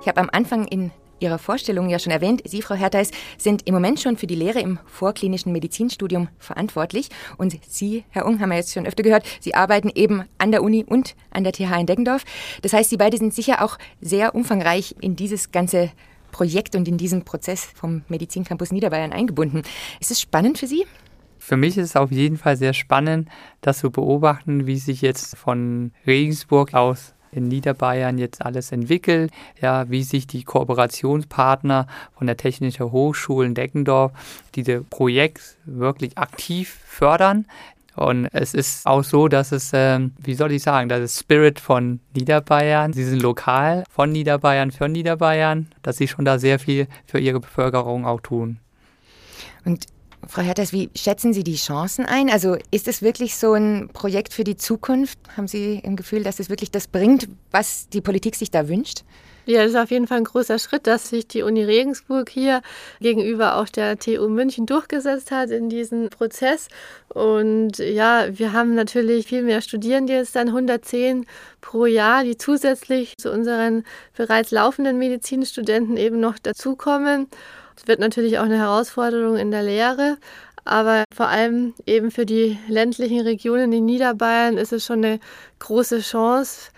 [0.01, 3.75] Ich habe am Anfang in Ihrer Vorstellung ja schon erwähnt, Sie, Frau Hertheis, sind im
[3.75, 7.09] Moment schon für die Lehre im vorklinischen Medizinstudium verantwortlich.
[7.37, 10.63] Und Sie, Herr Ung, haben wir jetzt schon öfter gehört, Sie arbeiten eben an der
[10.63, 12.25] Uni und an der TH in Deggendorf.
[12.63, 15.91] Das heißt, Sie beide sind sicher auch sehr umfangreich in dieses ganze
[16.33, 19.63] Projekt und in diesen Prozess vom Medizincampus Niederbayern eingebunden.
[20.01, 20.87] Ist es spannend für Sie?
[21.39, 23.29] Für mich ist es auf jeden Fall sehr spannend,
[23.63, 29.89] das zu beobachten, wie sich jetzt von Regensburg aus in Niederbayern jetzt alles entwickelt, ja,
[29.91, 34.13] wie sich die Kooperationspartner von der Technischen Hochschule in Deckendorf
[34.55, 37.47] diese Projekt wirklich aktiv fördern.
[37.97, 41.61] Und es ist auch so, dass es, ähm, wie soll ich sagen, das ist Spirit
[41.61, 42.93] von Niederbayern.
[42.93, 47.41] Sie sind lokal von Niederbayern für Niederbayern, dass sie schon da sehr viel für ihre
[47.41, 48.59] Bevölkerung auch tun.
[49.65, 49.87] Und
[50.27, 52.31] Frau Herters, wie schätzen Sie die Chancen ein?
[52.31, 55.19] Also ist es wirklich so ein Projekt für die Zukunft?
[55.37, 59.03] Haben Sie im Gefühl, dass es wirklich das bringt, was die Politik sich da wünscht?
[59.47, 62.61] Ja, das ist auf jeden Fall ein großer Schritt, dass sich die Uni Regensburg hier
[63.01, 66.69] gegenüber auch der TU München durchgesetzt hat in diesem Prozess.
[67.09, 71.27] Und ja, wir haben natürlich viel mehr Studierende jetzt dann 110
[71.63, 73.85] pro Jahr, die zusätzlich zu unseren
[74.17, 77.27] bereits laufenden Medizinstudenten eben noch dazukommen.
[77.81, 80.19] Es wird natürlich auch eine Herausforderung in der Lehre,
[80.67, 85.19] aber vor allem eben für die ländlichen Regionen in Niederbayern ist es schon eine
[85.61, 86.73] große Chance,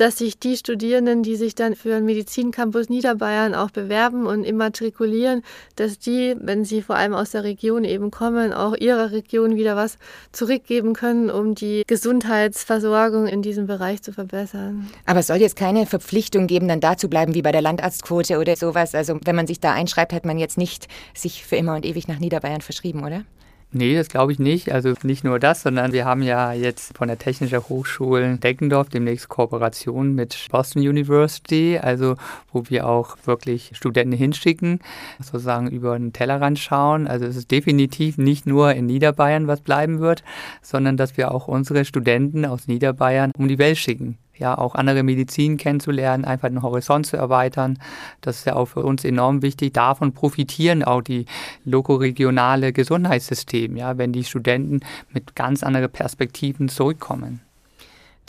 [0.00, 5.42] dass sich die Studierenden, die sich dann für den Medizincampus Niederbayern auch bewerben und immatrikulieren,
[5.76, 9.76] dass die, wenn sie vor allem aus der Region eben kommen, auch ihrer Region wieder
[9.76, 9.98] was
[10.32, 14.88] zurückgeben können, um die Gesundheitsversorgung in diesem Bereich zu verbessern.
[15.04, 18.38] Aber es soll jetzt keine Verpflichtung geben, dann da zu bleiben wie bei der Landarztquote
[18.38, 18.94] oder sowas.
[18.94, 22.08] Also wenn man sich da einschreibt, hat man jetzt nicht sich für immer und ewig
[22.08, 23.24] nach Niederbayern verschrieben, oder?
[23.72, 24.72] Nee, das glaube ich nicht.
[24.72, 29.28] Also nicht nur das, sondern wir haben ja jetzt von der Technischen Hochschule Deckendorf demnächst
[29.28, 32.16] Kooperation mit Boston University, also
[32.52, 34.80] wo wir auch wirklich Studenten hinschicken,
[35.20, 37.06] sozusagen über den Tellerrand schauen.
[37.06, 40.24] Also es ist definitiv nicht nur in Niederbayern, was bleiben wird,
[40.62, 45.02] sondern dass wir auch unsere Studenten aus Niederbayern um die Welt schicken ja, auch andere
[45.02, 47.78] Medizin kennenzulernen, einfach den Horizont zu erweitern.
[48.20, 49.74] Das ist ja auch für uns enorm wichtig.
[49.74, 51.26] Davon profitieren auch die
[51.64, 54.80] lokoregionale Gesundheitssystem, ja, wenn die Studenten
[55.12, 57.40] mit ganz anderen Perspektiven zurückkommen.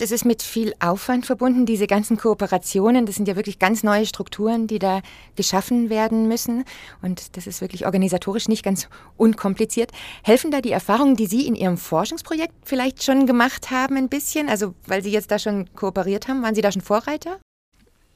[0.01, 3.05] Das ist mit viel Aufwand verbunden, diese ganzen Kooperationen.
[3.05, 5.01] Das sind ja wirklich ganz neue Strukturen, die da
[5.35, 6.65] geschaffen werden müssen.
[7.03, 9.91] Und das ist wirklich organisatorisch nicht ganz unkompliziert.
[10.23, 14.49] Helfen da die Erfahrungen, die Sie in Ihrem Forschungsprojekt vielleicht schon gemacht haben, ein bisschen?
[14.49, 17.37] Also, weil Sie jetzt da schon kooperiert haben, waren Sie da schon Vorreiter?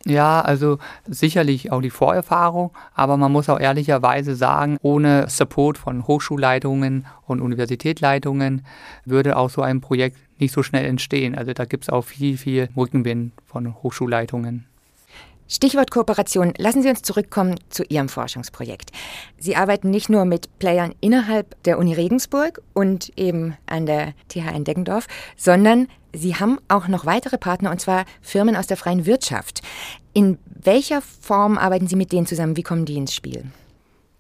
[0.08, 6.06] Ja, also sicherlich auch die Vorerfahrung, aber man muss auch ehrlicherweise sagen, ohne Support von
[6.06, 8.66] Hochschulleitungen und Universitätsleitungen
[9.06, 11.36] würde auch so ein Projekt nicht so schnell entstehen.
[11.36, 14.66] Also da gibt es auch viel, viel Rückenwind von Hochschulleitungen.
[15.48, 16.54] Stichwort Kooperation.
[16.58, 18.92] Lassen Sie uns zurückkommen zu Ihrem Forschungsprojekt.
[19.38, 24.56] Sie arbeiten nicht nur mit Playern innerhalb der Uni Regensburg und eben an der TH
[24.56, 29.06] in Deggendorf, sondern Sie haben auch noch weitere Partner, und zwar Firmen aus der freien
[29.06, 29.62] Wirtschaft.
[30.14, 32.58] In welcher Form arbeiten Sie mit denen zusammen?
[32.58, 33.46] Wie kommen die ins Spiel?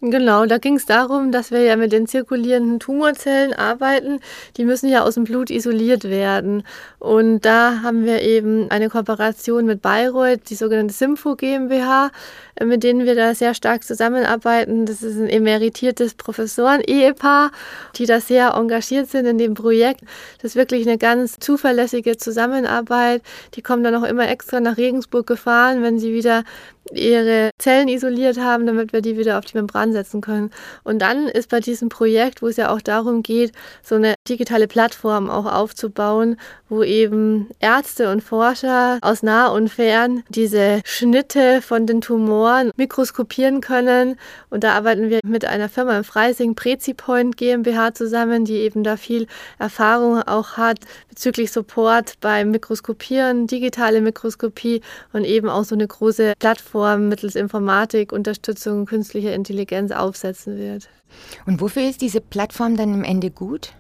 [0.02, 4.20] Genau, da ging es darum, dass wir ja mit den zirkulierenden Tumorzellen arbeiten.
[4.58, 6.64] Die müssen ja aus dem Blut isoliert werden.
[7.00, 12.12] Und da haben wir eben eine Kooperation mit Bayreuth, die sogenannte Sympho GmbH,
[12.62, 14.86] mit denen wir da sehr stark zusammenarbeiten.
[14.86, 17.52] Das ist ein emeritiertes Professoren-Ehepaar,
[17.96, 20.02] die da sehr engagiert sind in dem Projekt.
[20.42, 23.22] Das ist wirklich eine ganz zuverlässige Zusammenarbeit.
[23.54, 26.44] Die kommen dann auch immer extra nach Regensburg gefahren, wenn sie wieder
[26.94, 30.52] ihre Zellen isoliert haben, damit wir die wieder auf die Membran setzen können.
[30.84, 34.68] Und dann ist bei diesem Projekt, wo es ja auch darum geht, so eine digitale
[34.68, 36.38] Plattform auch aufzubauen,
[36.70, 43.62] wo eben Ärzte und Forscher aus nah und fern diese Schnitte von den Tumoren mikroskopieren
[43.62, 44.18] können.
[44.50, 48.98] Und da arbeiten wir mit einer Firma in Freising, Prezipoint GmbH zusammen, die eben da
[48.98, 54.82] viel Erfahrung auch hat bezüglich Support beim Mikroskopieren, digitale Mikroskopie
[55.14, 60.90] und eben auch so eine große Plattform mittels Informatik, Unterstützung künstlicher Intelligenz aufsetzen wird.
[61.46, 63.74] Und wofür ist diese Plattform dann im Ende gut?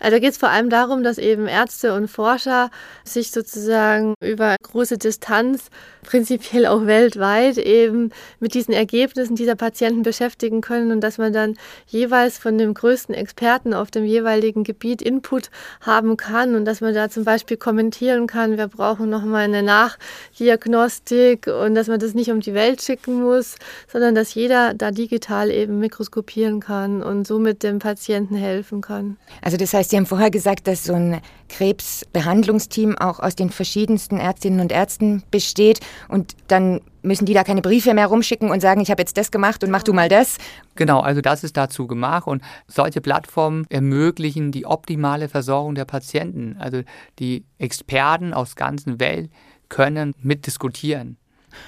[0.00, 2.70] Also da geht es vor allem darum, dass eben Ärzte und Forscher
[3.04, 5.70] sich sozusagen über große Distanz,
[6.02, 11.56] prinzipiell auch weltweit, eben mit diesen Ergebnissen dieser Patienten beschäftigen können und dass man dann
[11.86, 16.94] jeweils von dem größten Experten auf dem jeweiligen Gebiet Input haben kann und dass man
[16.94, 22.30] da zum Beispiel kommentieren kann, wir brauchen nochmal eine Nachdiagnostik und dass man das nicht
[22.30, 23.56] um die Welt schicken muss,
[23.90, 29.16] sondern dass jeder da digital eben mikroskopieren kann und somit dem Patienten helfen kann.
[29.42, 34.18] Also das heißt, Sie haben vorher gesagt, dass so ein Krebsbehandlungsteam auch aus den verschiedensten
[34.18, 38.82] Ärztinnen und Ärzten besteht und dann müssen die da keine Briefe mehr rumschicken und sagen,
[38.82, 40.36] ich habe jetzt das gemacht und mach du mal das.
[40.74, 46.58] Genau, also das ist dazu gemacht und solche Plattformen ermöglichen die optimale Versorgung der Patienten.
[46.58, 46.82] Also
[47.18, 49.30] die Experten aus ganzen Welt
[49.70, 51.16] können mitdiskutieren.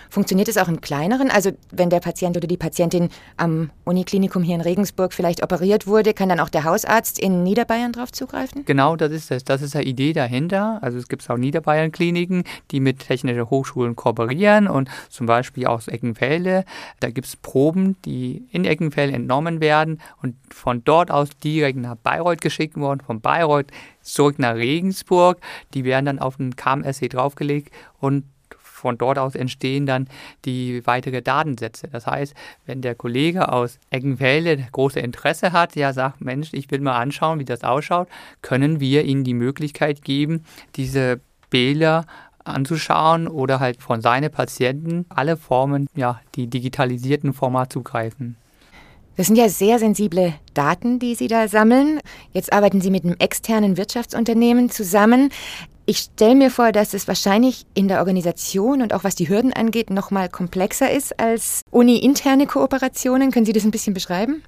[0.08, 1.30] Funktioniert es auch im kleineren?
[1.30, 6.14] Also wenn der Patient oder die Patientin am Uniklinikum hier in Regensburg vielleicht operiert wurde,
[6.14, 8.64] kann dann auch der Hausarzt in Niederbayern darauf zugreifen?
[8.64, 9.44] Genau, das ist es.
[9.44, 10.78] Das ist die Idee dahinter.
[10.82, 16.64] Also es gibt auch Niederbayern-Kliniken, die mit technischen Hochschulen kooperieren und zum Beispiel aus Eckenfelde,
[17.00, 21.96] da gibt es Proben, die in Eckenfelde entnommen werden und von dort aus direkt nach
[21.96, 23.66] Bayreuth geschickt worden, von Bayreuth
[24.02, 25.38] zurück nach Regensburg.
[25.74, 28.24] Die werden dann auf den KMSC draufgelegt und
[28.80, 30.08] von dort aus entstehen dann
[30.44, 31.88] die weitere Datensätze.
[31.88, 32.34] Das heißt,
[32.66, 37.38] wenn der Kollege aus Eckenfelde große Interesse hat, ja sagt, Mensch, ich will mal anschauen,
[37.38, 38.08] wie das ausschaut,
[38.42, 40.44] können wir ihm die Möglichkeit geben,
[40.76, 42.06] diese Bilder
[42.44, 48.36] anzuschauen oder halt von seinen Patienten alle Formen, ja, die digitalisierten Format zugreifen.
[49.16, 52.00] Das sind ja sehr sensible Daten, die Sie da sammeln.
[52.32, 55.30] Jetzt arbeiten Sie mit einem externen Wirtschaftsunternehmen zusammen.
[55.90, 59.52] Ich stelle mir vor, dass es wahrscheinlich in der Organisation und auch was die Hürden
[59.52, 63.32] angeht, noch mal komplexer ist als uni-interne Kooperationen.
[63.32, 64.44] Können Sie das ein bisschen beschreiben?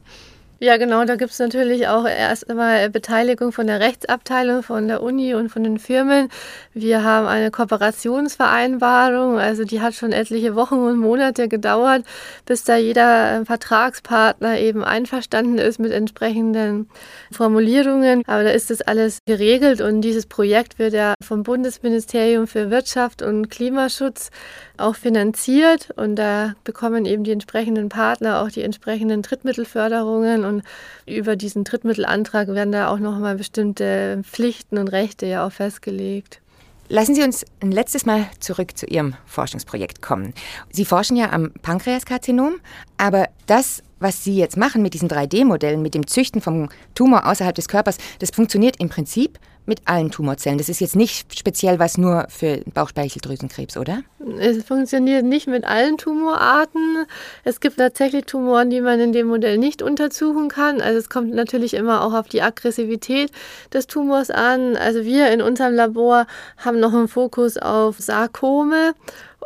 [0.62, 5.03] Ja, genau, da gibt es natürlich auch erst einmal Beteiligung von der Rechtsabteilung, von der
[5.03, 6.29] Uni und von den Firmen.
[6.72, 12.05] Wir haben eine Kooperationsvereinbarung, also die hat schon etliche Wochen und Monate gedauert,
[12.46, 16.88] bis da jeder äh, Vertragspartner eben einverstanden ist mit entsprechenden
[17.33, 18.22] Formulierungen.
[18.29, 23.20] Aber da ist das alles geregelt und dieses Projekt wird ja vom Bundesministerium für Wirtschaft
[23.20, 24.31] und Klimaschutz
[24.77, 30.62] auch finanziert und da bekommen eben die entsprechenden Partner auch die entsprechenden Drittmittelförderungen und
[31.07, 36.41] über diesen Drittmittelantrag werden da auch nochmal bestimmte Pflichten und Rechte ja auch festgelegt.
[36.88, 40.35] Lassen Sie uns ein letztes Mal zurück zu Ihrem Forschungsprojekt kommen.
[40.71, 42.57] Sie forschen ja am Pankreaskarzinom,
[42.99, 47.55] aber das, was Sie jetzt machen mit diesen 3D-Modellen, mit dem Züchten vom Tumor außerhalb
[47.55, 50.59] des Körpers, das funktioniert im Prinzip mit allen Tumorzellen.
[50.59, 54.03] Das ist jetzt nicht speziell was nur für Bauchspeicheldrüsenkrebs, oder?
[54.38, 57.07] Es funktioniert nicht mit allen Tumorarten.
[57.44, 60.81] Es gibt tatsächlich Tumoren, die man in dem Modell nicht untersuchen kann.
[60.81, 63.31] Also es kommt natürlich immer auch auf die Aggressivität
[63.72, 64.77] des Tumors an.
[64.77, 66.27] Also wir in unserem Labor
[66.59, 68.94] haben noch einen Fokus auf Sarkome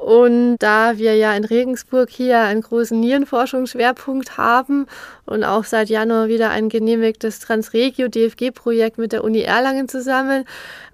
[0.00, 4.86] und da wir ja in Regensburg hier einen großen Nierenforschungsschwerpunkt haben
[5.24, 10.44] und auch seit Januar wieder ein genehmigtes Transregio-DFG-Projekt mit der Uni Erlangen zusammen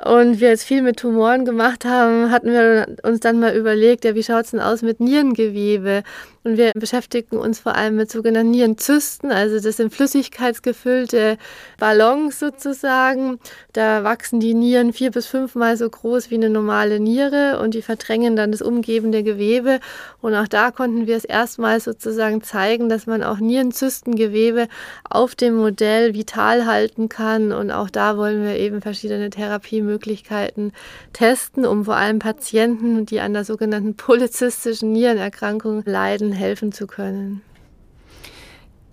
[0.04, 4.14] und wir jetzt viel mit Tumoren gemacht haben, hatten wir uns dann mal überlegt, ja,
[4.14, 6.04] wie schaut es denn aus mit Nierengewebe?
[6.44, 11.38] Und wir beschäftigen uns vor allem mit sogenannten Nierenzysten, also das sind flüssigkeitsgefüllte
[11.78, 13.38] Ballons sozusagen.
[13.72, 17.82] Da wachsen die Nieren vier bis fünfmal so groß wie eine normale Niere und die
[17.82, 19.78] verdrängen dann das umgebende Gewebe.
[20.20, 24.66] Und auch da konnten wir es erstmals sozusagen zeigen, dass man auch Nierenzystengewebe
[25.08, 27.52] auf dem Modell vital halten kann.
[27.52, 30.72] Und auch da wollen wir eben verschiedene Therapiemöglichkeiten
[31.12, 37.42] testen, um vor allem Patienten, die an der sogenannten polyzystischen Nierenerkrankung leiden, helfen zu können.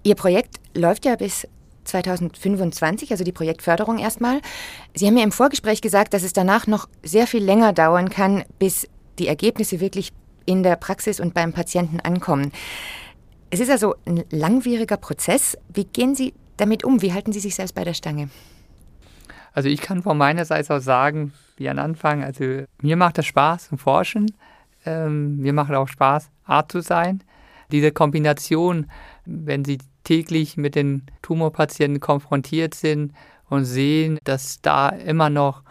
[0.04, 1.48] Ihr Projekt läuft ja bis
[1.84, 4.42] 2025, also die Projektförderung erstmal.
[4.94, 8.44] Sie haben mir im Vorgespräch gesagt, dass es danach noch sehr viel länger dauern kann,
[8.60, 10.12] bis die Ergebnisse wirklich
[10.46, 12.52] in der Praxis und beim Patienten ankommen.
[13.50, 15.58] Es ist also ein langwieriger Prozess.
[15.74, 17.02] Wie gehen Sie damit um?
[17.02, 18.30] Wie halten Sie sich selbst bei der Stange?
[19.54, 23.26] Also ich kann von meiner Seite aus sagen, wie am Anfang, also mir macht das
[23.26, 24.32] Spaß im Forschen.
[24.86, 27.24] Ähm, mir macht auch Spaß, Art zu sein.
[27.72, 28.88] Diese Kombination,
[29.26, 33.14] wenn Sie täglich mit den Tumorpatienten konfrontiert sind
[33.50, 35.64] und sehen, dass da immer noch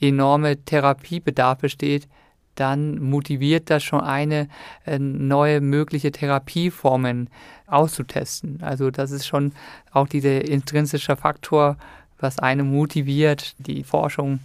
[0.00, 2.08] enorme Therapiebedarf besteht,
[2.54, 4.48] dann motiviert das schon eine,
[4.84, 7.30] äh, neue mögliche Therapieformen
[7.66, 8.58] auszutesten.
[8.62, 9.52] Also das ist schon
[9.92, 11.76] auch dieser intrinsische Faktor,
[12.18, 14.40] was einen motiviert, die Forschung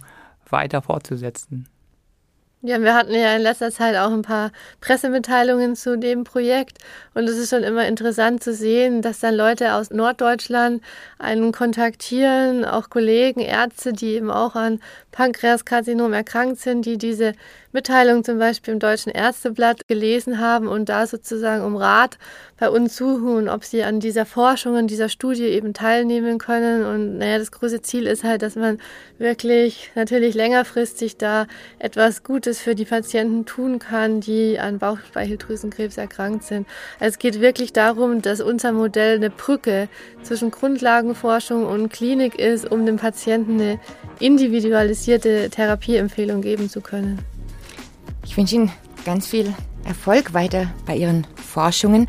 [0.48, 1.68] weiter fortzusetzen.
[2.62, 6.78] Ja, wir hatten ja in letzter Zeit auch ein paar Pressemitteilungen zu dem Projekt
[7.14, 10.82] und es ist schon immer interessant zu sehen, dass dann Leute aus Norddeutschland
[11.18, 14.80] einen kontaktieren, auch Kollegen, Ärzte, die eben auch an
[15.12, 17.34] Pankreaskarzinom erkrankt sind, die diese
[17.72, 22.18] Mitteilung zum Beispiel im Deutschen Ärzteblatt gelesen haben und da sozusagen um Rat
[22.58, 26.86] bei uns suchen, ob sie an dieser Forschung, an dieser Studie eben teilnehmen können.
[26.86, 28.78] Und naja, das große Ziel ist halt, dass man
[29.18, 31.46] wirklich natürlich längerfristig da
[31.78, 36.66] etwas Gutes für die Patienten tun kann, die an Bauchspeicheldrüsenkrebs erkrankt sind.
[37.00, 39.88] Also es geht wirklich darum, dass unser Modell eine Brücke
[40.22, 43.80] zwischen Grundlagenforschung und Klinik ist, um dem Patienten eine
[44.20, 47.18] individualisierte Therapieempfehlung geben zu können.
[48.24, 48.72] Ich wünsche Ihnen
[49.04, 49.52] ganz viel
[49.84, 52.08] Erfolg weiter bei Ihren Forschungen.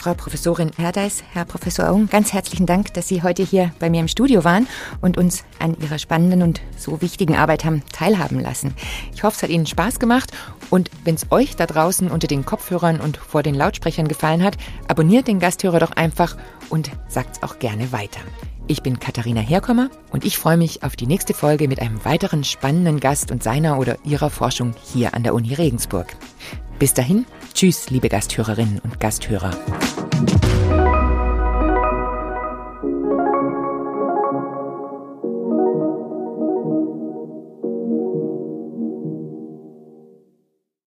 [0.00, 4.00] Frau Professorin Herdeis, Herr Professor Aung, ganz herzlichen Dank, dass Sie heute hier bei mir
[4.00, 4.66] im Studio waren
[5.02, 8.72] und uns an Ihrer spannenden und so wichtigen Arbeit haben teilhaben lassen.
[9.12, 10.32] Ich hoffe, es hat Ihnen Spaß gemacht
[10.70, 14.56] und wenn es euch da draußen unter den Kopfhörern und vor den Lautsprechern gefallen hat,
[14.88, 16.34] abonniert den Gasthörer doch einfach
[16.70, 18.20] und sagt es auch gerne weiter.
[18.68, 22.42] Ich bin Katharina Herkommer und ich freue mich auf die nächste Folge mit einem weiteren
[22.42, 26.16] spannenden Gast und seiner oder ihrer Forschung hier an der Uni Regensburg.
[26.78, 29.50] Bis dahin, tschüss, liebe Gasthörerinnen und Gasthörer.